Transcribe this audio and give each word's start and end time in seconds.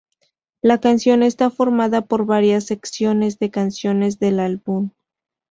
La 0.63 0.79
canción 0.81 1.21
está 1.21 1.51
formada 1.51 2.01
por 2.07 2.25
varias 2.25 2.65
secciones 2.65 3.37
de 3.37 3.51
canciones 3.51 4.17
del 4.17 4.39
álbum. 4.39 4.89